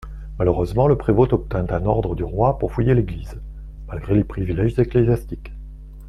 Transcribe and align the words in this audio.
Malheureusement 0.39 0.87
le 0.87 0.97
prévôt 0.97 1.31
obtint 1.31 1.67
un 1.69 1.85
ordre 1.85 2.15
du 2.15 2.23
roi 2.23 2.57
pour 2.57 2.71
fouiller 2.73 2.95
l'église, 2.95 3.39
malgré 3.87 4.15
les 4.15 4.23
priviléges 4.23 4.79
ecclésiastiques. 4.79 5.51